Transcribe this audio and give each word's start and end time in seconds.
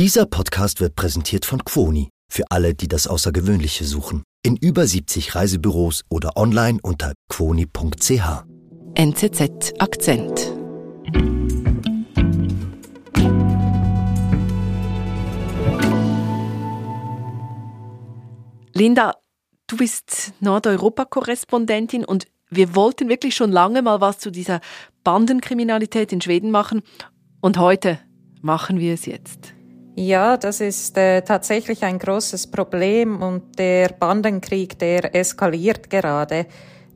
Dieser 0.00 0.24
Podcast 0.24 0.80
wird 0.80 0.96
präsentiert 0.96 1.44
von 1.44 1.62
Quoni 1.62 2.08
für 2.32 2.44
alle, 2.48 2.74
die 2.74 2.88
das 2.88 3.06
Außergewöhnliche 3.06 3.84
suchen. 3.84 4.22
In 4.42 4.56
über 4.56 4.86
70 4.86 5.34
Reisebüros 5.34 6.04
oder 6.08 6.38
online 6.38 6.78
unter 6.82 7.12
quoni.ch. 7.28 8.22
NZZ 8.94 9.74
Akzent. 9.78 10.54
Linda, 18.72 19.16
du 19.66 19.76
bist 19.76 20.32
Nordeuropa-Korrespondentin 20.40 22.06
und 22.06 22.26
wir 22.48 22.74
wollten 22.74 23.10
wirklich 23.10 23.34
schon 23.34 23.52
lange 23.52 23.82
mal 23.82 24.00
was 24.00 24.18
zu 24.18 24.30
dieser 24.30 24.62
Bandenkriminalität 25.04 26.10
in 26.10 26.22
Schweden 26.22 26.50
machen 26.50 26.80
und 27.42 27.58
heute 27.58 27.98
machen 28.40 28.78
wir 28.78 28.94
es 28.94 29.04
jetzt. 29.04 29.59
Ja, 29.96 30.36
das 30.36 30.60
ist 30.60 30.96
äh, 30.96 31.22
tatsächlich 31.22 31.84
ein 31.84 31.98
großes 31.98 32.50
Problem 32.50 33.22
und 33.22 33.58
der 33.58 33.88
Bandenkrieg, 33.88 34.78
der 34.78 35.14
eskaliert 35.14 35.90
gerade. 35.90 36.46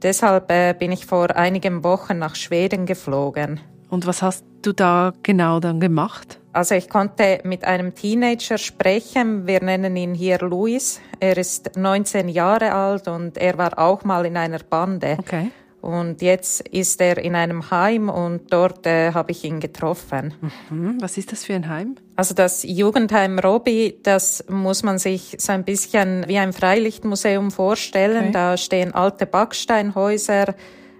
Deshalb 0.02 0.51
äh, 0.51 0.75
bin 0.79 0.93
ich 0.93 1.07
vor 1.07 1.35
einigen 1.35 1.83
Wochen 1.83 2.19
nach 2.19 2.35
Schweden 2.35 2.87
geflogen. 2.87 3.61
Und 3.91 4.07
was 4.07 4.23
hast 4.23 4.45
du 4.62 4.73
da 4.73 5.12
genau 5.23 5.61
dann 5.61 5.80
gemacht? 5.80 6.41
Also 6.52 6.75
ich 6.75 6.88
konnte 6.88 7.41
mit 7.45 7.65
einem 7.65 7.95
Teenager 7.95 8.59
sprechen. 8.59 9.47
Wir 9.47 9.63
nennen 9.63 9.97
ihn 9.97 10.15
hier 10.15 10.38
Luis. 10.38 11.01
Er 11.21 11.37
ist 11.37 11.77
19 11.77 12.29
Jahre 12.29 12.73
alt 12.73 13.09
und 13.09 13.37
er 13.37 13.59
war 13.59 13.79
auch 13.79 14.05
mal 14.05 14.24
in 14.24 14.37
einer 14.37 14.61
Bande. 14.61 15.16
Okay. 15.19 15.51
Und 15.80 16.23
jetzt 16.23 16.61
ist 16.69 17.01
er 17.01 17.19
in 17.19 17.35
einem 17.35 17.71
Heim 17.71 18.09
und 18.09 18.52
dort 18.52 18.87
äh, 18.87 19.13
habe 19.13 19.33
ich 19.33 19.45
ihn 19.45 19.61
getroffen. 19.61 20.33
Mhm. 20.71 20.97
Was 21.01 21.19
ist 21.19 21.33
das 21.33 21.45
für 21.45 21.55
ein 21.55 21.69
Heim? 21.69 21.97
Also 22.16 22.34
das 22.34 22.62
Jugendheim 22.62 23.38
Robi, 23.41 23.98
das 24.02 24.45
muss 24.48 24.82
man 24.84 24.98
sich 24.98 25.34
so 25.38 25.52
ein 25.52 25.64
bisschen 25.64 26.24
wie 26.28 26.38
ein 26.38 26.52
Freilichtmuseum 26.52 27.51
vorstellen. 27.51 28.24
Okay. 28.24 28.32
Da 28.32 28.56
stehen 28.56 28.95
alte 28.95 29.26
Backsteinhäuser 29.26 30.54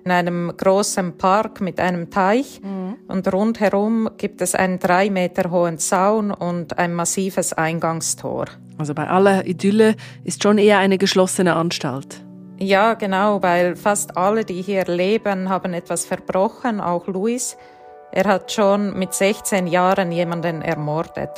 in 0.05 0.11
einem 0.11 0.53
großen 0.57 1.17
Park 1.17 1.61
mit 1.61 1.79
einem 1.81 2.11
Teich 2.11 2.61
Mhm. 2.63 2.97
und 3.09 3.33
rundherum 3.33 4.11
gibt 4.19 4.43
es 4.43 4.55
einen 4.55 4.79
drei 4.79 5.09
Meter 5.09 5.51
hohen 5.51 5.79
Zaun 5.79 6.31
und 6.31 6.79
ein 6.79 6.93
massives 6.93 7.53
Eingangstor. 7.53 8.47
Also 8.77 8.93
bei 8.93 9.07
aller 9.09 9.47
Idylle 9.47 9.95
ist 10.25 10.43
schon 10.43 10.59
eher 10.59 10.79
eine 10.79 10.99
geschlossene 10.99 11.55
Anstalt. 11.55 12.23
Ja, 12.59 12.95
genau, 12.95 13.43
weil 13.43 13.77
fast 13.77 14.17
alle, 14.17 14.45
die 14.45 14.63
hier 14.63 14.85
leben, 14.85 15.49
haben 15.49 15.73
etwas 15.75 16.05
verbrochen, 16.05 16.81
auch 16.81 17.07
Luis. 17.07 17.57
Er 18.17 18.29
hat 18.29 18.53
schon 18.53 18.97
mit 18.97 19.13
16 19.13 19.67
Jahren 19.67 20.13
jemanden 20.13 20.63
ermordet. 20.63 21.31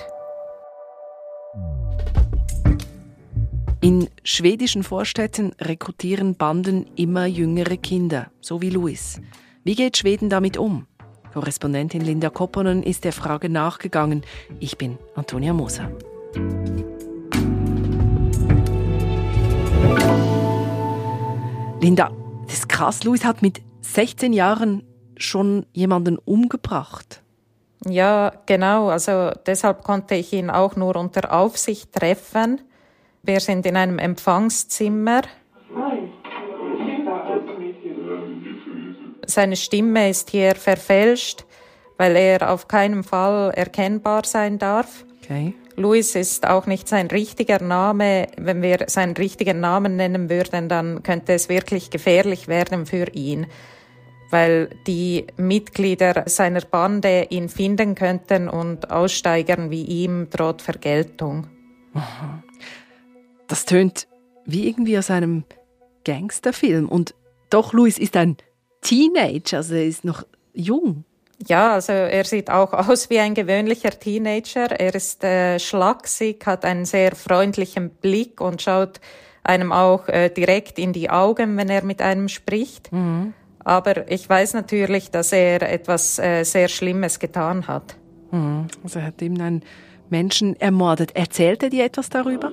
In 3.81 4.11
schwedischen 4.25 4.83
Vorstädten 4.83 5.53
rekrutieren 5.59 6.35
Banden 6.35 6.85
immer 6.95 7.25
jüngere 7.25 7.79
Kinder, 7.79 8.27
so 8.43 8.61
wie 8.61 8.69
Luis. 8.69 9.23
Wie 9.65 9.75
geht 9.75 9.97
Schweden 9.97 10.29
damit 10.29 10.59
um? 10.59 10.87
Korrespondentin 11.33 12.03
Linda 12.03 12.29
Kopponen 12.29 12.83
ist 12.83 13.05
der 13.05 13.15
Frage 13.15 13.49
nachgegangen. 13.49 14.23
Ich 14.61 14.77
bin 14.77 14.99
Antonia 15.15 15.55
Moser. 15.55 15.91
Linda, 21.81 22.11
das 22.45 22.55
ist 22.55 22.69
krass. 22.69 23.03
Luis 23.03 23.25
hat 23.25 23.41
mit 23.41 23.63
16 23.81 24.35
Jahren 24.35 24.83
schon 25.17 25.67
jemanden 25.73 26.19
umgebracht. 26.19 27.23
Ja, 27.89 28.33
genau. 28.47 28.89
Also 28.89 29.31
deshalb 29.47 29.85
konnte 29.85 30.15
ich 30.15 30.33
ihn 30.33 30.51
auch 30.51 30.77
nur 30.77 30.97
unter 30.97 31.33
Aufsicht 31.33 31.93
treffen. 31.93 32.61
Wir 33.23 33.41
sind 33.41 33.67
in 33.67 33.77
einem 33.77 33.99
Empfangszimmer. 33.99 35.23
Seine 39.27 39.57
Stimme 39.57 40.09
ist 40.09 40.31
hier 40.31 40.55
verfälscht, 40.55 41.45
weil 41.97 42.17
er 42.17 42.53
auf 42.53 42.69
keinen 42.69 43.03
Fall 43.03 43.51
erkennbar 43.55 44.25
sein 44.25 44.59
darf. 44.59 45.05
Okay. 45.23 45.55
Luis 45.77 46.15
ist 46.15 46.47
auch 46.47 46.67
nicht 46.67 46.89
sein 46.89 47.09
richtiger 47.09 47.61
Name. 47.61 48.29
Wenn 48.39 48.63
wir 48.63 48.85
seinen 48.87 49.15
richtigen 49.15 49.61
Namen 49.61 49.97
nennen 49.97 50.31
würden, 50.31 50.69
dann 50.69 51.03
könnte 51.03 51.35
es 51.35 51.49
wirklich 51.49 51.91
gefährlich 51.91 52.49
werden 52.49 52.87
für 52.87 53.09
ihn, 53.13 53.47
weil 54.31 54.71
die 54.87 55.27
Mitglieder 55.37 56.25
seiner 56.27 56.61
Bande 56.61 57.27
ihn 57.31 57.49
finden 57.49 57.95
könnten 57.95 58.49
und 58.49 58.91
Aussteigern 58.91 59.71
wie 59.71 59.85
ihm 59.85 60.29
droht 60.31 60.63
Vergeltung. 60.63 61.47
Das 63.47 63.65
tönt 63.65 64.09
wie 64.45 64.69
irgendwie 64.69 64.99
aus 64.99 65.11
einem 65.11 65.45
Gangsterfilm. 66.05 66.89
Und 66.89 67.15
doch, 67.51 67.73
Luis 67.73 67.99
ist 67.99 68.17
ein 68.17 68.37
Teenager, 68.81 69.59
also 69.59 69.75
er 69.75 69.85
ist 69.85 70.05
noch 70.05 70.25
jung. 70.53 71.05
Ja, 71.47 71.75
also 71.75 71.93
er 71.93 72.25
sieht 72.25 72.51
auch 72.51 72.73
aus 72.73 73.11
wie 73.11 73.19
ein 73.19 73.35
gewöhnlicher 73.35 73.91
Teenager. 73.91 74.71
Er 74.71 74.95
ist 74.95 75.23
äh, 75.23 75.59
schlaksig, 75.59 76.47
hat 76.47 76.65
einen 76.65 76.87
sehr 76.87 77.15
freundlichen 77.15 77.91
Blick 77.91 78.41
und 78.41 78.63
schaut 78.63 79.01
einem 79.43 79.71
auch 79.71 80.09
äh, 80.09 80.31
direkt 80.31 80.79
in 80.79 80.93
die 80.93 81.11
Augen, 81.11 81.57
wenn 81.57 81.69
er 81.69 81.85
mit 81.85 82.01
einem 82.01 82.29
spricht. 82.29 82.91
Aber 83.67 84.09
ich 84.09 84.29
weiß 84.29 84.55
natürlich, 84.55 85.11
dass 85.11 85.33
er 85.33 85.61
etwas 85.61 86.21
äh, 86.21 86.45
sehr 86.45 86.69
Schlimmes 86.69 87.19
getan 87.19 87.67
hat. 87.67 87.97
Mhm. 88.31 88.69
Also 88.85 89.01
er 89.01 89.07
hat 89.07 89.21
eben 89.21 89.41
einen 89.41 89.63
Menschen 90.09 90.55
ermordet. 90.61 91.17
Erzählt 91.17 91.65
er 91.65 91.71
dir 91.71 91.85
etwas 91.85 92.09
darüber? 92.09 92.53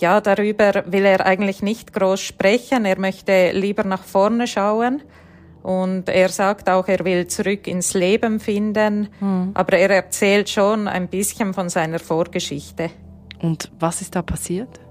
Ja, 0.00 0.20
darüber 0.20 0.84
will 0.86 1.06
er 1.06 1.24
eigentlich 1.24 1.62
nicht 1.62 1.94
groß 1.94 2.20
sprechen. 2.20 2.84
Er 2.84 2.98
möchte 2.98 3.52
lieber 3.52 3.84
nach 3.84 4.04
vorne 4.04 4.46
schauen. 4.46 5.00
Und 5.62 6.10
er 6.10 6.28
sagt 6.28 6.68
auch, 6.68 6.88
er 6.88 7.06
will 7.06 7.26
zurück 7.28 7.66
ins 7.66 7.94
Leben 7.94 8.38
finden. 8.38 9.08
Aber 9.54 9.78
er 9.78 9.88
erzählt 9.88 10.50
schon 10.50 10.88
ein 10.88 11.08
bisschen 11.08 11.54
von 11.54 11.70
seiner 11.70 12.00
Vorgeschichte. 12.00 12.90
Und 13.40 13.72
was 13.80 14.02
ist 14.02 14.14
da 14.14 14.20
passiert? 14.20 14.83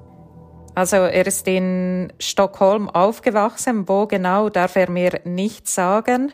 Also 0.75 0.97
er 0.97 1.27
ist 1.27 1.47
in 1.47 2.11
Stockholm 2.19 2.89
aufgewachsen. 2.89 3.87
Wo 3.87 4.07
genau 4.07 4.49
darf 4.49 4.75
er 4.75 4.89
mir 4.89 5.21
nicht 5.23 5.67
sagen. 5.67 6.33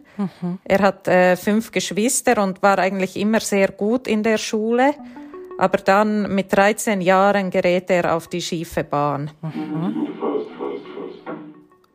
Er 0.64 0.80
hat 0.80 1.08
äh, 1.08 1.36
fünf 1.36 1.72
Geschwister 1.72 2.42
und 2.42 2.62
war 2.62 2.80
eigentlich 2.80 3.18
immer 3.18 3.42
sehr 3.42 3.70
gut 3.70 4.08
in 4.08 4.24
der 4.24 4.38
Schule. 4.38 4.94
Aber 5.58 5.78
dann 5.78 6.34
mit 6.34 6.56
13 6.56 7.02
Jahren 7.02 7.50
gerät 7.50 7.90
er 7.90 8.16
auf 8.16 8.28
die 8.28 8.42
schiefe 8.42 8.86
Bahn. 8.86 9.32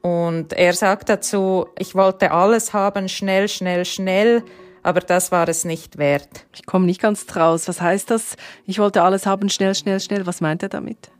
Und 0.02 0.52
er 0.52 0.74
sagt 0.74 1.08
dazu, 1.08 1.68
ich 1.78 1.94
wollte 1.94 2.30
alles 2.30 2.74
haben, 2.74 3.08
schnell, 3.08 3.48
schnell, 3.48 3.86
schnell, 3.86 4.44
aber 4.82 5.00
das 5.00 5.32
war 5.32 5.48
es 5.48 5.64
nicht 5.64 5.96
wert. 5.96 6.44
Ich 6.52 6.66
komme 6.66 6.84
nicht 6.84 7.00
ganz 7.00 7.24
draus. 7.24 7.68
Was 7.68 7.80
heißt 7.80 8.10
das? 8.10 8.36
Ich 8.66 8.78
wollte 8.78 9.02
alles 9.02 9.24
haben, 9.24 9.48
schnell, 9.48 9.74
schnell, 9.74 9.98
schnell. 10.00 10.26
Was 10.26 10.42
meint 10.42 10.62
er 10.62 10.68
damit? 10.68 11.10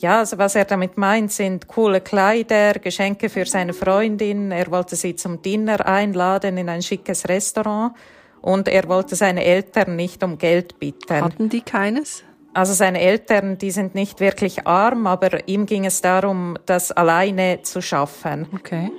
Ja, 0.00 0.20
also 0.20 0.38
was 0.38 0.54
er 0.54 0.64
damit 0.64 0.96
meint, 0.96 1.30
sind 1.30 1.68
coole 1.68 2.00
Kleider, 2.00 2.74
Geschenke 2.74 3.28
für 3.28 3.44
seine 3.44 3.74
Freundin. 3.74 4.50
Er 4.50 4.70
wollte 4.70 4.96
sie 4.96 5.14
zum 5.14 5.42
Dinner 5.42 5.86
einladen 5.86 6.56
in 6.56 6.70
ein 6.70 6.80
schickes 6.80 7.28
Restaurant 7.28 7.94
und 8.40 8.68
er 8.68 8.88
wollte 8.88 9.14
seine 9.14 9.44
Eltern 9.44 9.96
nicht 9.96 10.24
um 10.24 10.38
Geld 10.38 10.78
bitten. 10.78 11.22
Hatten 11.22 11.50
die 11.50 11.60
keines? 11.60 12.24
Also 12.54 12.72
seine 12.72 13.00
Eltern, 13.00 13.58
die 13.58 13.70
sind 13.70 13.94
nicht 13.94 14.20
wirklich 14.20 14.66
arm, 14.66 15.06
aber 15.06 15.46
ihm 15.46 15.66
ging 15.66 15.84
es 15.84 16.00
darum, 16.00 16.56
das 16.64 16.90
alleine 16.90 17.60
zu 17.62 17.82
schaffen. 17.82 18.48
Okay. 18.54 18.90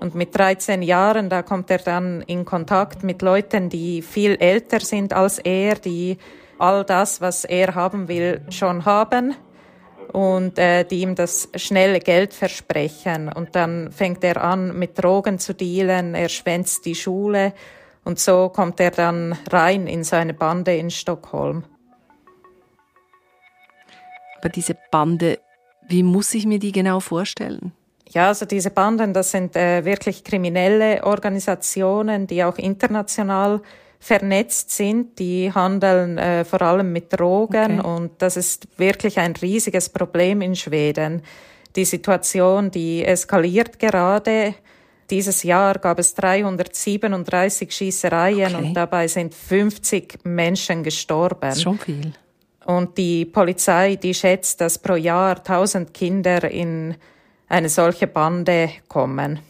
Und 0.00 0.14
mit 0.14 0.34
13 0.34 0.80
Jahren, 0.80 1.28
da 1.28 1.42
kommt 1.42 1.70
er 1.70 1.78
dann 1.78 2.22
in 2.22 2.46
Kontakt 2.46 3.04
mit 3.04 3.20
Leuten, 3.20 3.68
die 3.68 4.00
viel 4.00 4.36
älter 4.36 4.80
sind 4.80 5.12
als 5.12 5.38
er, 5.38 5.74
die 5.74 6.16
all 6.60 6.84
das, 6.84 7.20
was 7.20 7.44
er 7.44 7.74
haben 7.74 8.08
will, 8.08 8.42
schon 8.50 8.84
haben 8.84 9.34
und 10.12 10.58
äh, 10.58 10.84
die 10.84 11.00
ihm 11.00 11.14
das 11.14 11.48
schnelle 11.54 12.00
Geld 12.00 12.34
versprechen. 12.34 13.32
Und 13.32 13.54
dann 13.56 13.92
fängt 13.92 14.24
er 14.24 14.42
an, 14.42 14.78
mit 14.78 15.02
Drogen 15.02 15.38
zu 15.38 15.54
dealen, 15.54 16.14
er 16.14 16.28
schwänzt 16.28 16.84
die 16.84 16.94
Schule 16.94 17.52
und 18.04 18.18
so 18.18 18.48
kommt 18.48 18.80
er 18.80 18.90
dann 18.90 19.36
rein 19.50 19.86
in 19.86 20.04
seine 20.04 20.34
Bande 20.34 20.76
in 20.76 20.90
Stockholm. 20.90 21.64
Aber 24.38 24.48
diese 24.48 24.76
Bande, 24.90 25.38
wie 25.86 26.02
muss 26.02 26.34
ich 26.34 26.46
mir 26.46 26.58
die 26.58 26.72
genau 26.72 27.00
vorstellen? 27.00 27.72
Ja, 28.08 28.28
also 28.28 28.44
diese 28.46 28.70
Banden, 28.70 29.12
das 29.12 29.30
sind 29.30 29.54
äh, 29.54 29.84
wirklich 29.84 30.24
kriminelle 30.24 31.04
Organisationen, 31.04 32.26
die 32.26 32.42
auch 32.42 32.58
international 32.58 33.60
vernetzt 34.00 34.70
sind. 34.70 35.18
Die 35.18 35.52
handeln 35.52 36.18
äh, 36.18 36.44
vor 36.44 36.62
allem 36.62 36.92
mit 36.92 37.12
Drogen 37.12 37.78
Okay. 37.80 37.88
und 37.88 38.10
das 38.22 38.36
ist 38.36 38.66
wirklich 38.78 39.18
ein 39.18 39.34
riesiges 39.36 39.88
Problem 39.90 40.40
in 40.40 40.56
Schweden. 40.56 41.22
Die 41.76 41.84
Situation, 41.84 42.70
die 42.70 43.04
eskaliert 43.04 43.78
gerade. 43.78 44.54
dieses 45.10 45.42
Jahr 45.42 45.78
gab 45.78 45.98
es 45.98 46.14
337 46.14 47.70
Schießereien 47.72 48.54
Okay. 48.54 48.64
und 48.64 48.74
dabei 48.74 49.08
sind 49.08 49.34
50 49.34 50.20
Menschen 50.24 50.82
gestorben. 50.82 51.40
Das 51.42 51.56
ist 51.56 51.62
schon 51.62 51.78
viel. 51.78 52.12
Und 52.64 52.96
die 52.96 53.24
Polizei, 53.24 53.96
die 53.96 54.14
schätzt, 54.14 54.60
dass 54.60 54.78
pro 54.78 54.94
Jahr 54.94 55.36
1000 55.38 55.92
Kinder 55.92 56.48
in 56.50 56.94
eine 57.48 57.68
solche 57.68 58.06
Bande 58.06 58.70
kommen. 58.88 59.40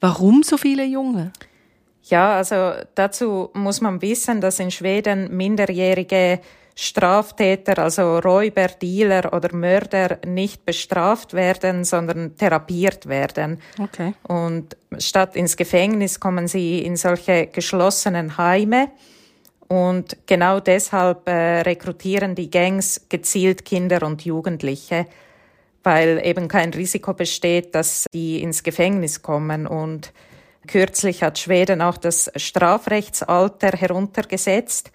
Warum 0.00 0.42
so 0.42 0.56
viele 0.56 0.84
Junge? 0.84 1.32
Ja, 2.06 2.36
also 2.36 2.72
dazu 2.94 3.50
muss 3.54 3.80
man 3.80 4.00
wissen, 4.00 4.40
dass 4.40 4.60
in 4.60 4.70
Schweden 4.70 5.36
minderjährige 5.36 6.40
Straftäter, 6.78 7.78
also 7.78 8.18
Räuber, 8.18 8.68
Dealer 8.68 9.32
oder 9.32 9.54
Mörder 9.54 10.18
nicht 10.26 10.66
bestraft 10.66 11.32
werden, 11.32 11.84
sondern 11.84 12.36
therapiert 12.36 13.06
werden. 13.06 13.60
Okay. 13.80 14.12
Und 14.22 14.76
statt 14.98 15.36
ins 15.36 15.56
Gefängnis 15.56 16.20
kommen 16.20 16.48
sie 16.48 16.80
in 16.84 16.96
solche 16.96 17.46
geschlossenen 17.46 18.36
Heime. 18.36 18.90
Und 19.68 20.16
genau 20.26 20.60
deshalb 20.60 21.26
äh, 21.28 21.62
rekrutieren 21.62 22.34
die 22.34 22.50
Gangs 22.50 23.06
gezielt 23.08 23.64
Kinder 23.64 24.04
und 24.04 24.24
Jugendliche, 24.24 25.06
weil 25.82 26.20
eben 26.24 26.46
kein 26.46 26.72
Risiko 26.72 27.14
besteht, 27.14 27.74
dass 27.74 28.04
die 28.12 28.42
ins 28.42 28.62
Gefängnis 28.62 29.22
kommen. 29.22 29.66
Und 29.66 30.12
kürzlich 30.66 31.22
hat 31.22 31.38
Schweden 31.38 31.82
auch 31.82 31.96
das 31.96 32.30
Strafrechtsalter 32.36 33.70
heruntergesetzt. 33.76 34.90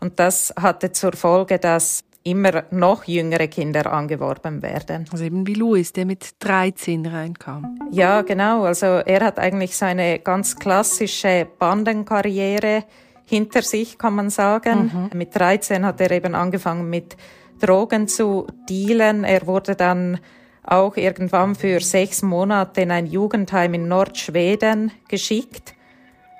Und 0.00 0.18
das 0.20 0.52
hatte 0.56 0.92
zur 0.92 1.12
Folge, 1.12 1.58
dass 1.58 2.04
immer 2.26 2.64
noch 2.70 3.04
jüngere 3.04 3.46
Kinder 3.46 3.92
angeworben 3.92 4.60
werden. 4.60 5.06
Also 5.12 5.24
eben 5.24 5.46
wie 5.46 5.54
Louis, 5.54 5.92
der 5.92 6.06
mit 6.06 6.34
13 6.40 7.06
reinkam. 7.06 7.78
Ja, 7.92 8.22
genau. 8.22 8.64
Also 8.64 8.86
er 8.86 9.24
hat 9.24 9.38
eigentlich 9.38 9.76
seine 9.76 10.18
ganz 10.18 10.56
klassische 10.56 11.46
Bandenkarriere 11.58 12.84
hinter 13.26 13.62
sich, 13.62 13.96
kann 13.96 14.16
man 14.16 14.30
sagen. 14.30 15.10
Mit 15.14 15.36
13 15.36 15.86
hat 15.86 16.00
er 16.00 16.10
eben 16.10 16.34
angefangen 16.34 16.90
mit 16.90 17.16
Drogen 17.60 18.08
zu 18.08 18.48
dealen. 18.68 19.22
Er 19.22 19.46
wurde 19.46 19.76
dann 19.76 20.18
auch 20.66 20.96
irgendwann 20.96 21.54
für 21.54 21.80
sechs 21.80 22.22
Monate 22.22 22.82
in 22.82 22.90
ein 22.90 23.06
Jugendheim 23.06 23.74
in 23.74 23.88
Nordschweden 23.88 24.92
geschickt. 25.08 25.74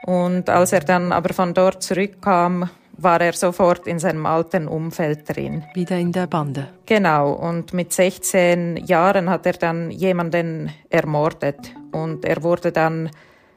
Und 0.05 0.49
als 0.50 0.73
er 0.73 0.81
dann 0.81 1.12
aber 1.12 1.32
von 1.32 1.55
dort 1.55 1.82
zurückkam, 1.82 2.69
war 2.99 3.20
er 3.20 3.32
sofort 3.32 3.87
in 3.87 3.99
seinem 3.99 4.26
alten 4.26 4.69
Umfeld 4.69 5.28
drin. 5.28 5.64
Wieder 5.75 5.99
in 5.99 6.12
der 6.12 6.26
Bande. 6.26 6.69
Genau, 6.87 7.32
und 7.32 7.75
mit 7.75 7.93
16 7.93 8.78
Jahren 8.87 9.28
hat 9.28 9.46
er 9.46 9.52
dann 9.55 9.90
jemanden 9.90 10.70
ermordet 10.88 11.75
und 11.93 12.25
er 12.25 12.43
wurde 12.43 12.73
dann 12.73 13.11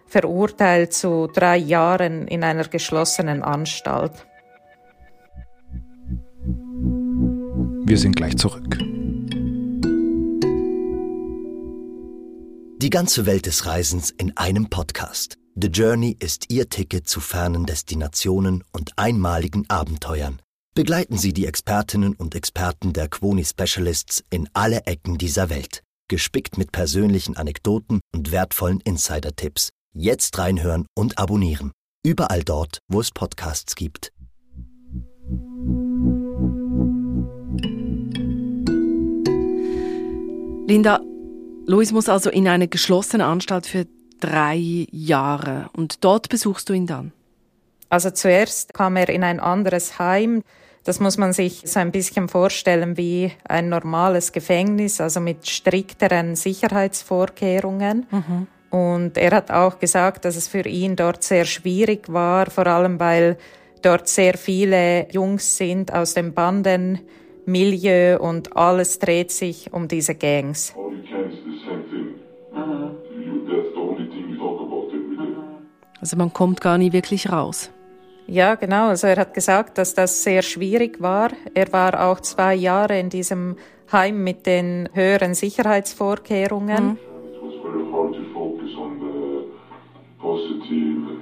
verurteilt 0.07 0.93
zu 0.93 1.27
drei 1.27 1.57
Jahren 1.57 2.27
in 2.27 2.43
einer 2.43 2.67
geschlossenen 2.67 3.43
Anstalt. 3.43 4.11
Wir 7.85 7.97
sind 7.97 8.15
gleich 8.15 8.37
zurück. 8.37 8.77
Die 12.81 12.89
ganze 12.89 13.25
Welt 13.25 13.45
des 13.45 13.65
Reisens 13.65 14.09
in 14.09 14.37
einem 14.37 14.69
Podcast. 14.69 15.37
The 15.61 15.67
Journey 15.67 16.15
ist 16.17 16.45
Ihr 16.49 16.69
Ticket 16.69 17.09
zu 17.09 17.19
fernen 17.19 17.65
Destinationen 17.65 18.63
und 18.71 18.93
einmaligen 18.95 19.69
Abenteuern. 19.69 20.41
Begleiten 20.75 21.17
Sie 21.17 21.33
die 21.33 21.45
Expertinnen 21.45 22.15
und 22.15 22.35
Experten 22.35 22.93
der 22.93 23.09
Quoni 23.09 23.43
Specialists 23.43 24.23
in 24.29 24.47
alle 24.53 24.85
Ecken 24.85 25.17
dieser 25.17 25.49
Welt. 25.49 25.83
Gespickt 26.07 26.57
mit 26.57 26.71
persönlichen 26.71 27.35
Anekdoten 27.35 27.99
und 28.13 28.31
wertvollen 28.31 28.79
Insider-Tipps. 28.79 29.71
Jetzt 29.93 30.37
reinhören 30.37 30.85
und 30.97 31.17
abonnieren. 31.17 31.73
Überall 32.05 32.45
dort, 32.45 32.79
wo 32.87 33.01
es 33.01 33.11
Podcasts 33.11 33.75
gibt. 33.75 34.13
Linda, 40.65 41.01
Louis 41.69 41.91
muss 41.91 42.09
also 42.09 42.31
in 42.31 42.47
eine 42.47 42.67
geschlossene 42.67 43.25
Anstalt 43.25 43.67
für 43.67 43.85
drei 44.19 44.87
Jahre 44.91 45.69
und 45.77 46.03
dort 46.03 46.27
besuchst 46.27 46.67
du 46.67 46.73
ihn 46.73 46.87
dann. 46.87 47.11
Also 47.89 48.09
zuerst 48.09 48.73
kam 48.73 48.95
er 48.95 49.07
in 49.09 49.23
ein 49.23 49.39
anderes 49.39 49.99
Heim. 49.99 50.41
Das 50.83 50.99
muss 50.99 51.19
man 51.19 51.31
sich 51.31 51.61
so 51.65 51.79
ein 51.79 51.91
bisschen 51.91 52.27
vorstellen 52.27 52.97
wie 52.97 53.31
ein 53.47 53.69
normales 53.69 54.31
Gefängnis, 54.31 54.99
also 54.99 55.19
mit 55.19 55.47
strikteren 55.47 56.35
Sicherheitsvorkehrungen. 56.35 58.07
Und 58.71 59.15
er 59.19 59.29
hat 59.29 59.51
auch 59.51 59.77
gesagt, 59.77 60.25
dass 60.25 60.37
es 60.37 60.47
für 60.47 60.67
ihn 60.67 60.95
dort 60.95 61.23
sehr 61.23 61.45
schwierig 61.45 62.11
war, 62.11 62.49
vor 62.49 62.65
allem 62.65 62.99
weil 62.99 63.37
dort 63.83 64.07
sehr 64.07 64.39
viele 64.39 65.07
Jungs 65.11 65.57
sind 65.57 65.93
aus 65.93 66.15
dem 66.15 66.33
Bandenmilieu 66.33 68.17
und 68.19 68.57
alles 68.57 68.97
dreht 68.97 69.31
sich 69.31 69.71
um 69.71 69.87
diese 69.87 70.15
Gangs. 70.15 70.73
All 70.75 71.28
Also 76.01 76.17
man 76.17 76.31
kommt 76.31 76.61
gar 76.61 76.77
nie 76.77 76.93
wirklich 76.93 77.31
raus. 77.31 77.71
Ja, 78.27 78.55
genau. 78.55 78.89
Also 78.89 79.07
er 79.07 79.17
hat 79.17 79.33
gesagt, 79.33 79.77
dass 79.77 79.95
das 79.95 80.23
sehr 80.23 80.43
schwierig 80.43 81.01
war. 81.01 81.31
Er 81.55 81.73
war 81.73 82.07
auch 82.07 82.19
zwei 82.19 82.53
Jahre 82.53 82.99
in 82.99 83.09
diesem 83.09 83.57
Heim 83.91 84.23
mit 84.23 84.45
den 84.45 84.87
höheren 84.93 85.33
Sicherheitsvorkehrungen. 85.33 86.99
Positive. 90.19 91.21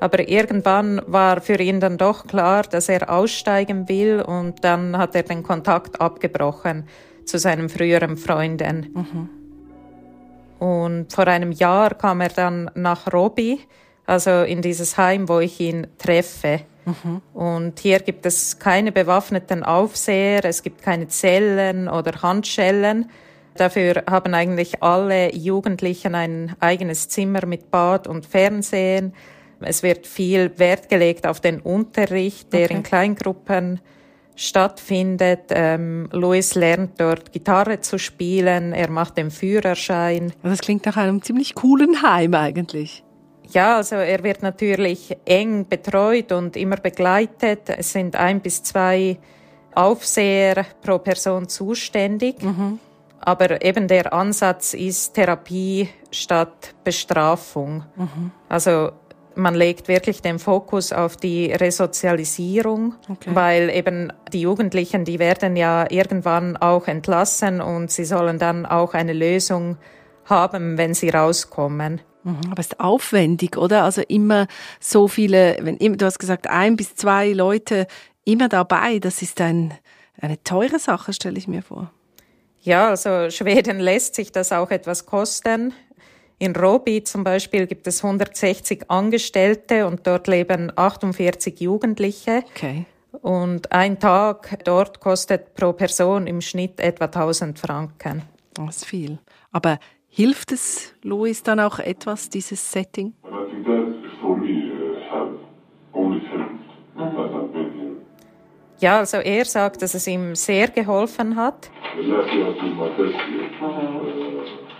Aber 0.00 0.28
irgendwann 0.28 1.00
war 1.06 1.40
für 1.40 1.58
ihn 1.58 1.80
dann 1.80 1.96
doch 1.96 2.26
klar, 2.26 2.64
dass 2.64 2.90
er 2.90 3.10
aussteigen 3.10 3.88
will 3.88 4.20
und 4.20 4.62
dann 4.62 4.98
hat 4.98 5.14
er 5.14 5.22
den 5.22 5.42
Kontakt 5.42 6.00
abgebrochen 6.00 6.84
zu 7.24 7.38
seinen 7.38 7.70
früheren 7.70 8.18
Freunden. 8.18 8.94
Und 10.64 11.12
vor 11.12 11.26
einem 11.26 11.52
Jahr 11.52 11.90
kam 11.94 12.22
er 12.22 12.30
dann 12.30 12.70
nach 12.74 13.12
Robi, 13.12 13.60
also 14.06 14.30
in 14.44 14.62
dieses 14.62 14.96
Heim, 14.96 15.28
wo 15.28 15.40
ich 15.40 15.60
ihn 15.60 15.86
treffe. 15.98 16.60
Und 17.34 17.80
hier 17.80 17.98
gibt 17.98 18.24
es 18.24 18.58
keine 18.58 18.90
bewaffneten 18.90 19.62
Aufseher, 19.62 20.42
es 20.46 20.62
gibt 20.62 20.80
keine 20.80 21.08
Zellen 21.08 21.86
oder 21.86 22.22
Handschellen. 22.22 23.10
Dafür 23.56 24.04
haben 24.08 24.32
eigentlich 24.32 24.82
alle 24.82 25.34
Jugendlichen 25.34 26.14
ein 26.14 26.56
eigenes 26.60 27.10
Zimmer 27.10 27.44
mit 27.44 27.70
Bad 27.70 28.06
und 28.06 28.24
Fernsehen. 28.24 29.12
Es 29.60 29.82
wird 29.82 30.06
viel 30.06 30.58
Wert 30.58 30.88
gelegt 30.88 31.26
auf 31.26 31.40
den 31.40 31.60
Unterricht, 31.60 32.54
der 32.54 32.64
Okay. 32.64 32.74
in 32.74 32.82
Kleingruppen 32.82 33.80
stattfindet. 34.36 35.44
Ähm, 35.50 36.08
Luis 36.12 36.54
lernt 36.54 37.00
dort 37.00 37.32
Gitarre 37.32 37.80
zu 37.80 37.98
spielen, 37.98 38.72
er 38.72 38.90
macht 38.90 39.16
den 39.16 39.30
Führerschein. 39.30 40.32
Das 40.42 40.60
klingt 40.60 40.86
nach 40.86 40.96
einem 40.96 41.22
ziemlich 41.22 41.54
coolen 41.54 42.02
Heim 42.02 42.34
eigentlich. 42.34 43.04
Ja, 43.50 43.76
also 43.76 43.96
er 43.96 44.24
wird 44.24 44.42
natürlich 44.42 45.16
eng 45.24 45.66
betreut 45.68 46.32
und 46.32 46.56
immer 46.56 46.76
begleitet. 46.76 47.68
Es 47.68 47.92
sind 47.92 48.16
ein 48.16 48.40
bis 48.40 48.62
zwei 48.62 49.18
Aufseher 49.74 50.64
pro 50.82 50.98
Person 50.98 51.48
zuständig. 51.48 52.36
Aber 53.20 53.64
eben 53.64 53.88
der 53.88 54.12
Ansatz 54.12 54.74
ist 54.74 55.14
Therapie 55.14 55.88
statt 56.10 56.74
Bestrafung. 56.84 57.84
Also 58.48 58.92
man 59.36 59.54
legt 59.54 59.88
wirklich 59.88 60.22
den 60.22 60.38
Fokus 60.38 60.92
auf 60.92 61.16
die 61.16 61.52
Resozialisierung, 61.52 62.94
Okay. 63.08 63.30
weil 63.34 63.70
eben 63.70 64.12
die 64.32 64.40
Jugendlichen, 64.40 65.04
die 65.04 65.18
werden 65.18 65.56
ja 65.56 65.86
irgendwann 65.90 66.56
auch 66.56 66.86
entlassen 66.86 67.60
und 67.60 67.90
sie 67.90 68.04
sollen 68.04 68.38
dann 68.38 68.66
auch 68.66 68.94
eine 68.94 69.12
Lösung 69.12 69.76
haben, 70.24 70.78
wenn 70.78 70.94
sie 70.94 71.10
rauskommen. 71.10 72.00
Mhm, 72.22 72.40
Aber 72.50 72.60
es 72.60 72.68
ist 72.68 72.80
aufwendig, 72.80 73.56
oder? 73.58 73.84
Also 73.84 74.02
immer 74.08 74.46
so 74.80 75.08
viele, 75.08 75.58
wenn 75.60 75.78
du 75.78 76.06
hast 76.06 76.18
gesagt, 76.18 76.46
ein 76.48 76.76
bis 76.76 76.94
zwei 76.94 77.32
Leute 77.32 77.86
immer 78.24 78.48
dabei, 78.48 78.98
das 78.98 79.20
ist 79.20 79.40
ein, 79.40 79.74
eine 80.20 80.42
teure 80.42 80.78
Sache, 80.78 81.12
stelle 81.12 81.36
ich 81.38 81.48
mir 81.48 81.62
vor. 81.62 81.90
Ja, 82.62 82.88
also 82.88 83.28
Schweden 83.28 83.78
lässt 83.78 84.14
sich 84.14 84.32
das 84.32 84.50
auch 84.52 84.70
etwas 84.70 85.04
kosten. 85.04 85.74
In 86.38 86.56
Robi 86.56 87.04
zum 87.04 87.24
Beispiel 87.24 87.66
gibt 87.66 87.86
es 87.86 88.04
160 88.04 88.90
Angestellte 88.90 89.86
und 89.86 90.06
dort 90.06 90.26
leben 90.26 90.72
48 90.74 91.60
Jugendliche. 91.60 92.42
Okay. 92.54 92.86
Und 93.22 93.70
ein 93.72 94.00
Tag 94.00 94.58
dort 94.64 95.00
kostet 95.00 95.54
pro 95.54 95.72
Person 95.72 96.26
im 96.26 96.40
Schnitt 96.40 96.80
etwa 96.80 97.04
1000 97.06 97.58
Franken. 97.58 98.22
Das 98.54 98.78
ist 98.78 98.86
viel. 98.86 99.18
Aber 99.52 99.78
hilft 100.08 100.52
es 100.52 100.92
Louis 101.02 101.42
dann 101.42 101.60
auch 101.60 101.78
etwas, 101.78 102.28
dieses 102.28 102.72
Setting? 102.72 103.14
Ja, 108.80 108.98
also 108.98 109.18
er 109.18 109.44
sagt, 109.44 109.82
dass 109.82 109.94
es 109.94 110.06
ihm 110.06 110.34
sehr 110.34 110.68
geholfen 110.68 111.36
hat. 111.36 111.70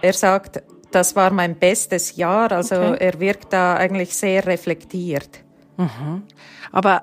Er 0.03 0.13
sagt, 0.13 0.63
das 0.95 1.17
war 1.17 1.31
mein 1.31 1.57
bestes 1.57 2.17
Jahr. 2.17 2.53
Also 2.53 2.77
okay. 2.77 2.97
er 3.01 3.21
wirkt 3.21 3.53
da 3.53 3.77
eigentlich 3.77 4.15
sehr 4.15 4.47
reflektiert. 4.47 5.41
Mhm. 5.77 6.23
Aber 6.73 7.03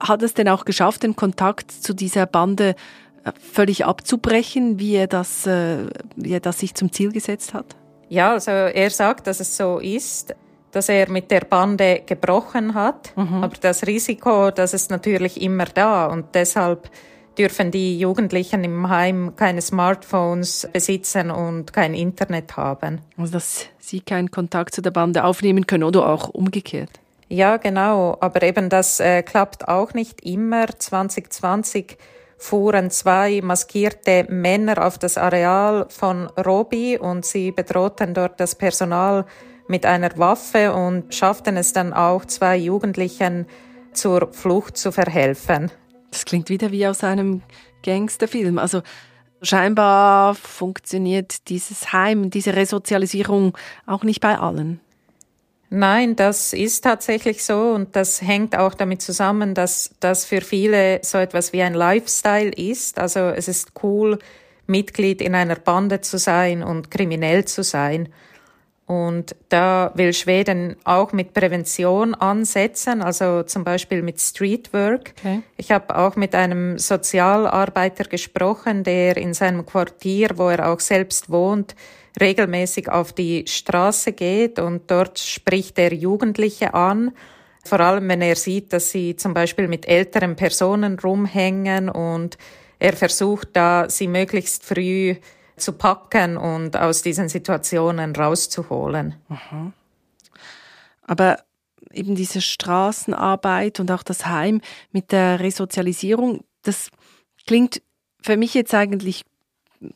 hat 0.00 0.22
es 0.22 0.34
denn 0.34 0.48
auch 0.48 0.64
geschafft, 0.64 1.02
den 1.02 1.16
Kontakt 1.16 1.70
zu 1.70 1.94
dieser 1.94 2.26
Bande 2.26 2.76
äh, 3.24 3.32
völlig 3.52 3.84
abzubrechen, 3.84 4.78
wie 4.78 4.94
er 4.94 5.06
das, 5.06 5.46
äh, 5.46 5.86
wie 6.16 6.32
er 6.32 6.40
das 6.40 6.60
sich 6.60 6.74
zum 6.74 6.92
Ziel 6.92 7.12
gesetzt 7.12 7.54
hat? 7.54 7.76
Ja, 8.08 8.32
also 8.32 8.50
er 8.50 8.90
sagt, 8.90 9.26
dass 9.26 9.40
es 9.40 9.56
so 9.56 9.78
ist, 9.78 10.34
dass 10.70 10.88
er 10.88 11.08
mit 11.08 11.30
der 11.30 11.40
Bande 11.40 12.02
gebrochen 12.04 12.74
hat. 12.74 13.12
Mhm. 13.16 13.42
Aber 13.42 13.56
das 13.60 13.86
Risiko, 13.86 14.50
das 14.50 14.74
ist 14.74 14.90
natürlich 14.90 15.40
immer 15.40 15.66
da 15.66 16.06
und 16.06 16.26
deshalb 16.34 16.90
dürfen 17.38 17.70
die 17.70 17.98
Jugendlichen 17.98 18.64
im 18.64 18.88
Heim 18.88 19.34
keine 19.36 19.60
Smartphones 19.60 20.68
besitzen 20.72 21.30
und 21.30 21.72
kein 21.72 21.94
Internet 21.94 22.56
haben. 22.56 23.00
Also 23.16 23.32
dass 23.32 23.66
sie 23.78 24.00
keinen 24.00 24.30
Kontakt 24.30 24.74
zu 24.74 24.82
der 24.82 24.90
Bande 24.90 25.24
aufnehmen 25.24 25.66
können 25.66 25.84
oder 25.84 26.08
auch 26.08 26.28
umgekehrt. 26.28 26.90
Ja, 27.28 27.56
genau. 27.56 28.16
Aber 28.20 28.42
eben 28.42 28.68
das 28.68 29.00
äh, 29.00 29.22
klappt 29.22 29.68
auch 29.68 29.94
nicht 29.94 30.24
immer. 30.24 30.66
2020 30.68 31.96
fuhren 32.36 32.90
zwei 32.90 33.40
maskierte 33.42 34.26
Männer 34.28 34.84
auf 34.84 34.98
das 34.98 35.16
Areal 35.16 35.86
von 35.88 36.26
Robi 36.26 36.98
und 36.98 37.24
sie 37.24 37.52
bedrohten 37.52 38.14
dort 38.14 38.38
das 38.38 38.54
Personal 38.54 39.24
mit 39.66 39.86
einer 39.86 40.16
Waffe 40.18 40.74
und 40.74 41.14
schafften 41.14 41.56
es 41.56 41.72
dann 41.72 41.92
auch, 41.92 42.24
zwei 42.26 42.56
Jugendlichen 42.56 43.46
zur 43.92 44.32
Flucht 44.32 44.76
zu 44.76 44.92
verhelfen. 44.92 45.70
Das 46.14 46.24
klingt 46.24 46.48
wieder 46.48 46.70
wie 46.70 46.86
aus 46.86 47.02
einem 47.02 47.42
Gangsterfilm. 47.82 48.58
Also 48.58 48.82
scheinbar 49.42 50.36
funktioniert 50.36 51.48
dieses 51.48 51.92
Heim, 51.92 52.30
diese 52.30 52.54
Resozialisierung 52.54 53.58
auch 53.84 54.04
nicht 54.04 54.20
bei 54.20 54.38
allen. 54.38 54.80
Nein, 55.70 56.14
das 56.14 56.52
ist 56.52 56.82
tatsächlich 56.84 57.44
so 57.44 57.72
und 57.72 57.96
das 57.96 58.22
hängt 58.22 58.56
auch 58.56 58.74
damit 58.74 59.02
zusammen, 59.02 59.54
dass 59.54 59.90
das 59.98 60.24
für 60.24 60.40
viele 60.40 61.00
so 61.02 61.18
etwas 61.18 61.52
wie 61.52 61.62
ein 61.62 61.74
Lifestyle 61.74 62.50
ist. 62.50 63.00
Also 63.00 63.18
es 63.18 63.48
ist 63.48 63.72
cool, 63.82 64.20
Mitglied 64.68 65.20
in 65.20 65.34
einer 65.34 65.56
Bande 65.56 66.00
zu 66.00 66.16
sein 66.16 66.62
und 66.62 66.92
kriminell 66.92 67.44
zu 67.44 67.64
sein. 67.64 68.08
Und 68.86 69.34
da 69.48 69.92
will 69.94 70.12
Schweden 70.12 70.76
auch 70.84 71.12
mit 71.12 71.32
Prävention 71.32 72.14
ansetzen, 72.14 73.00
also 73.00 73.42
zum 73.42 73.64
Beispiel 73.64 74.02
mit 74.02 74.20
Streetwork. 74.20 75.14
Okay. 75.18 75.42
Ich 75.56 75.70
habe 75.70 75.96
auch 75.96 76.16
mit 76.16 76.34
einem 76.34 76.78
Sozialarbeiter 76.78 78.04
gesprochen, 78.04 78.84
der 78.84 79.16
in 79.16 79.32
seinem 79.32 79.64
Quartier, 79.64 80.30
wo 80.34 80.50
er 80.50 80.70
auch 80.70 80.80
selbst 80.80 81.30
wohnt, 81.30 81.74
regelmäßig 82.20 82.90
auf 82.90 83.14
die 83.14 83.44
Straße 83.46 84.12
geht 84.12 84.58
und 84.58 84.90
dort 84.90 85.18
spricht 85.18 85.78
er 85.78 85.94
Jugendliche 85.94 86.74
an. 86.74 87.12
Vor 87.64 87.80
allem, 87.80 88.06
wenn 88.08 88.20
er 88.20 88.36
sieht, 88.36 88.74
dass 88.74 88.90
sie 88.90 89.16
zum 89.16 89.32
Beispiel 89.32 89.66
mit 89.66 89.88
älteren 89.88 90.36
Personen 90.36 90.98
rumhängen 90.98 91.88
und 91.88 92.36
er 92.78 92.92
versucht 92.92 93.48
da, 93.54 93.88
sie 93.88 94.08
möglichst 94.08 94.62
früh 94.62 95.16
zu 95.56 95.72
packen 95.72 96.36
und 96.36 96.76
aus 96.76 97.02
diesen 97.02 97.28
Situationen 97.28 98.14
rauszuholen. 98.14 99.14
Mhm. 99.28 99.72
Aber 101.02 101.38
eben 101.92 102.14
diese 102.14 102.40
Straßenarbeit 102.40 103.80
und 103.80 103.90
auch 103.90 104.02
das 104.02 104.26
Heim 104.26 104.60
mit 104.90 105.12
der 105.12 105.40
Resozialisierung, 105.40 106.44
das 106.62 106.90
klingt 107.46 107.82
für 108.22 108.36
mich 108.36 108.54
jetzt 108.54 108.74
eigentlich 108.74 109.24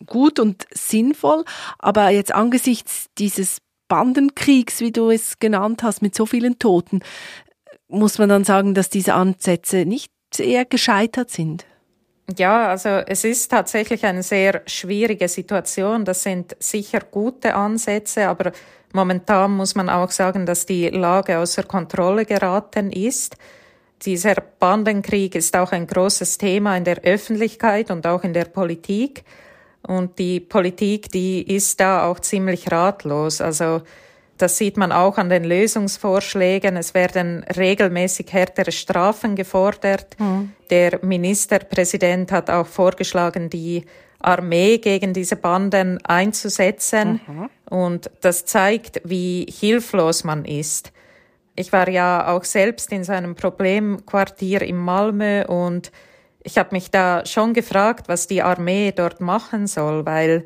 gut 0.07 0.39
und 0.39 0.67
sinnvoll, 0.71 1.45
aber 1.79 2.11
jetzt 2.11 2.35
angesichts 2.35 3.07
dieses 3.17 3.59
Bandenkriegs, 3.89 4.81
wie 4.81 4.93
du 4.93 5.11
es 5.11 5.39
genannt 5.39 5.83
hast, 5.83 6.03
mit 6.03 6.15
so 6.15 6.27
vielen 6.27 6.59
Toten, 6.59 7.01
muss 7.89 8.19
man 8.19 8.29
dann 8.29 8.45
sagen, 8.45 8.75
dass 8.75 8.91
diese 8.91 9.15
Ansätze 9.15 9.87
nicht 9.87 10.13
eher 10.39 10.67
gescheitert 10.67 11.31
sind. 11.31 11.65
Ja, 12.37 12.69
also 12.69 12.89
es 12.91 13.25
ist 13.25 13.49
tatsächlich 13.51 14.05
eine 14.05 14.23
sehr 14.23 14.63
schwierige 14.67 15.29
Situation. 15.29 16.05
Das 16.05 16.23
sind 16.23 16.57
sicher 16.59 17.01
gute 17.11 17.55
Ansätze, 17.55 18.29
aber 18.29 18.53
momentan 18.93 19.53
muss 19.53 19.75
man 19.75 19.89
auch 19.89 20.11
sagen, 20.11 20.45
dass 20.45 20.67
die 20.67 20.89
Lage 20.91 21.39
außer 21.39 21.63
Kontrolle 21.63 22.27
geraten 22.27 22.91
ist. 22.93 23.37
Dieser 24.03 24.35
Bandenkrieg 24.35 25.35
ist 25.35 25.57
auch 25.57 25.73
ein 25.73 25.87
großes 25.87 26.37
Thema 26.37 26.77
in 26.77 26.85
der 26.85 27.01
Öffentlichkeit 27.03 27.91
und 27.91 28.07
auch 28.07 28.23
in 28.25 28.35
der 28.35 28.45
Politik. 28.45 29.25
Und 29.83 30.19
die 30.19 30.39
Politik, 30.41 31.09
die 31.11 31.43
ist 31.43 31.81
da 31.81 32.05
auch 32.05 32.21
ziemlich 32.21 32.71
ratlos. 32.71 33.41
Also 33.41 33.81
das 34.39 34.57
sieht 34.57 34.77
man 34.77 34.93
auch 34.93 35.19
an 35.19 35.29
den 35.29 35.45
Lösungsvorschlägen. 35.45 36.77
Es 36.77 36.95
werden 36.95 37.45
regelmäßig 37.45 38.33
härtere 38.33 38.73
Strafen 38.73 39.37
gefordert. 39.37 40.17
Mhm. 40.19 40.53
Der 40.71 41.01
Ministerpräsident 41.05 42.33
hat 42.33 42.49
auch 42.49 42.67
vorgeschlagen, 42.67 43.51
die 43.51 43.85
Armee 44.21 44.79
gegen 44.79 45.13
diese 45.13 45.37
Banden 45.37 46.05
einzusetzen. 46.05 47.21
Mhm. 47.27 47.51
Und 47.69 48.11
das 48.21 48.45
zeigt, 48.45 49.01
wie 49.05 49.47
hilflos 49.49 50.25
man 50.25 50.45
ist. 50.45 50.93
Ich 51.55 51.73
war 51.73 51.89
ja 51.89 52.29
auch 52.29 52.45
selbst 52.45 52.93
in 52.93 53.05
so 53.05 53.13
einem 53.13 53.35
Problemquartier 53.35 54.63
in 54.63 54.77
Malmö 54.77 55.45
und 55.47 55.91
ich 56.45 56.57
habe 56.57 56.71
mich 56.73 56.91
da 56.91 57.27
schon 57.27 57.53
gefragt, 57.53 58.09
was 58.09 58.29
die 58.29 58.43
Armee 58.43 58.93
dort 58.93 59.21
machen 59.21 59.67
soll, 59.67 60.07
weil 60.07 60.45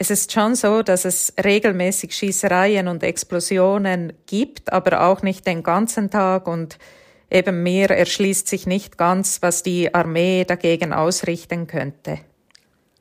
es 0.00 0.08
ist 0.08 0.32
schon 0.32 0.54
so, 0.54 0.82
dass 0.82 1.04
es 1.04 1.34
regelmäßig 1.44 2.14
Schießereien 2.14 2.88
und 2.88 3.02
Explosionen 3.02 4.14
gibt, 4.24 4.72
aber 4.72 5.02
auch 5.02 5.20
nicht 5.20 5.46
den 5.46 5.62
ganzen 5.62 6.10
Tag 6.10 6.48
und 6.48 6.78
eben 7.30 7.62
mir 7.62 7.90
erschließt 7.90 8.48
sich 8.48 8.66
nicht 8.66 8.96
ganz, 8.96 9.42
was 9.42 9.62
die 9.62 9.94
Armee 9.94 10.46
dagegen 10.46 10.94
ausrichten 10.94 11.66
könnte. 11.66 12.18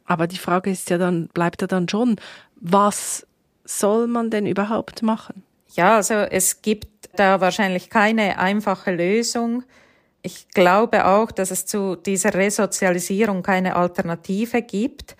Aber 0.03 0.27
die 0.27 0.37
Frage 0.37 0.71
ist 0.71 0.89
ja 0.89 0.97
dann, 0.97 1.29
bleibt 1.29 1.61
ja 1.61 1.67
dann 1.67 1.87
schon, 1.87 2.17
was 2.57 3.25
soll 3.63 4.07
man 4.07 4.29
denn 4.29 4.45
überhaupt 4.45 5.01
machen? 5.01 5.43
Ja, 5.71 5.95
also 5.95 6.15
es 6.15 6.61
gibt 6.61 7.11
da 7.15 7.39
wahrscheinlich 7.39 7.89
keine 7.89 8.39
einfache 8.39 8.91
Lösung. 8.91 9.63
Ich 10.21 10.49
glaube 10.49 11.05
auch, 11.05 11.31
dass 11.31 11.49
es 11.49 11.65
zu 11.65 11.95
dieser 11.95 12.33
Resozialisierung 12.33 13.41
keine 13.41 13.77
Alternative 13.77 14.61
gibt. 14.61 15.15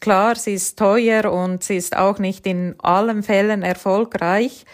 Klar, 0.00 0.36
sie 0.36 0.54
ist 0.54 0.78
teuer 0.78 1.32
und 1.32 1.64
sie 1.64 1.76
ist 1.76 1.96
auch 1.96 2.18
nicht 2.18 2.46
in 2.46 2.76
allen 2.78 3.22
Fällen 3.22 3.62
erfolgreich, 3.62 4.64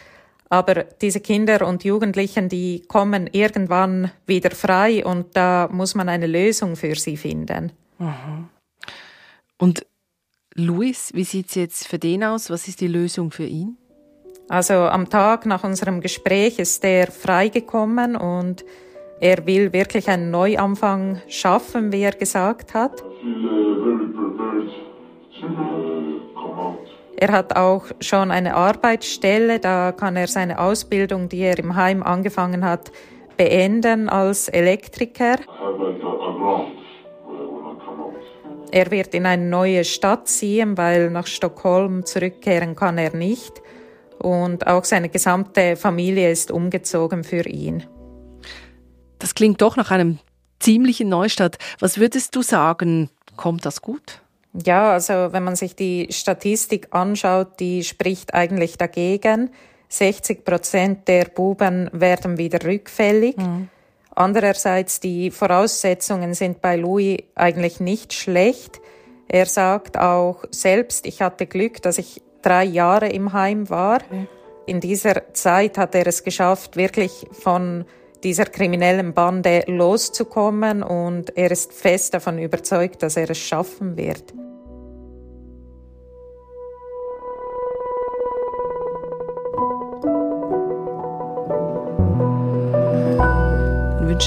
aber 0.50 0.85
diese 1.00 1.21
Kinder 1.21 1.66
und 1.66 1.83
Jugendlichen, 1.83 2.49
die 2.49 2.85
kommen 2.87 3.28
irgendwann 3.33 4.11
wieder 4.26 4.50
frei 4.50 5.04
und 5.04 5.37
da 5.37 5.69
muss 5.73 5.95
man 5.95 6.09
eine 6.09 6.26
Lösung 6.26 6.76
für 6.76 6.95
sie 6.95 7.16
finden. 7.16 7.73
Mhm. 7.99 8.49
Und 9.59 9.87
Luis, 10.54 11.11
wie 11.14 11.25
sieht 11.25 11.49
es 11.49 11.54
jetzt 11.54 11.88
für 11.88 11.99
den 11.99 12.23
aus? 12.23 12.50
Was 12.50 12.69
ist 12.69 12.81
die 12.81 12.87
Lösung 12.87 13.31
für 13.31 13.47
ihn? 13.47 13.76
Also 14.49 14.75
am 14.75 15.09
Tag 15.09 15.47
nach 15.47 15.64
unserem 15.64 16.00
Gespräch 16.00 16.59
ist 16.59 16.85
er 16.85 17.07
freigekommen 17.07 18.14
und 18.14 18.64
er 19.21 19.47
will 19.47 19.73
wirklich 19.73 20.09
einen 20.09 20.31
Neuanfang 20.31 21.23
schaffen, 21.28 21.93
wie 21.93 22.02
er 22.02 22.12
gesagt 22.12 22.75
hat. 22.75 23.02
Er 27.16 27.32
hat 27.32 27.56
auch 27.56 27.86
schon 28.00 28.30
eine 28.30 28.54
Arbeitsstelle, 28.54 29.60
da 29.60 29.92
kann 29.92 30.16
er 30.16 30.26
seine 30.26 30.58
Ausbildung, 30.58 31.28
die 31.28 31.40
er 31.40 31.58
im 31.58 31.76
Heim 31.76 32.02
angefangen 32.02 32.64
hat, 32.64 32.90
beenden 33.36 34.08
als 34.08 34.48
Elektriker. 34.48 35.36
Er 38.70 38.90
wird 38.90 39.14
in 39.14 39.26
eine 39.26 39.44
neue 39.44 39.84
Stadt 39.84 40.28
ziehen, 40.28 40.76
weil 40.76 41.10
nach 41.10 41.26
Stockholm 41.26 42.04
zurückkehren 42.04 42.74
kann 42.74 42.98
er 42.98 43.14
nicht. 43.14 43.62
Und 44.18 44.66
auch 44.66 44.84
seine 44.84 45.08
gesamte 45.08 45.76
Familie 45.76 46.30
ist 46.30 46.50
umgezogen 46.50 47.22
für 47.22 47.46
ihn. 47.48 47.84
Das 49.18 49.34
klingt 49.34 49.62
doch 49.62 49.76
nach 49.76 49.90
einem 49.90 50.18
ziemlichen 50.58 51.08
Neustart. 51.08 51.58
Was 51.78 51.98
würdest 51.98 52.34
du 52.34 52.42
sagen? 52.42 53.10
Kommt 53.36 53.64
das 53.64 53.80
gut? 53.80 54.24
Ja, 54.54 54.92
also 54.92 55.32
wenn 55.32 55.42
man 55.42 55.56
sich 55.56 55.75
die 55.75 56.08
Statistik 56.11 56.88
anschaut, 56.90 57.58
die 57.58 57.82
spricht 57.82 58.34
eigentlich 58.34 58.78
dagegen. 58.78 59.50
60 59.88 60.44
Prozent 60.44 61.08
der 61.08 61.26
Buben 61.26 61.90
werden 61.92 62.38
wieder 62.38 62.64
rückfällig. 62.64 63.37
Mhm. 63.37 63.68
Andererseits, 64.14 65.00
die 65.00 65.30
Voraussetzungen 65.30 66.34
sind 66.34 66.62
bei 66.62 66.76
Louis 66.76 67.18
eigentlich 67.34 67.80
nicht 67.80 68.12
schlecht. 68.12 68.80
Er 69.26 69.46
sagt 69.46 69.99
auch 69.99 70.44
selbst, 70.50 71.06
ich 71.06 71.20
hatte 71.20 71.46
Glück, 71.46 71.82
dass 71.82 71.99
ich 71.99 72.23
drei 72.42 72.64
Jahre 72.64 73.08
im 73.08 73.32
Heim 73.32 73.68
war. 73.70 74.00
Mhm. 74.11 74.28
In 74.66 74.80
dieser 74.80 75.34
Zeit 75.34 75.78
hat 75.78 75.94
er 75.94 76.06
es 76.06 76.23
geschafft, 76.23 76.76
wirklich 76.76 77.26
von 77.32 77.84
dieser 78.23 78.46
kriminellen 78.46 79.12
Bande 79.12 79.64
loszukommen 79.66 80.82
und 80.82 81.37
er 81.37 81.50
ist 81.50 81.73
fest 81.73 82.14
davon 82.14 82.38
überzeugt, 82.38 83.02
dass 83.02 83.16
er 83.16 83.28
es 83.28 83.38
schaffen 83.38 83.96
wird. 83.96 84.32